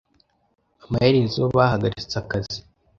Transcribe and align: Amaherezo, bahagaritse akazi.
Amaherezo, 0.85 1.41
bahagaritse 1.57 2.13
akazi. 2.21 2.59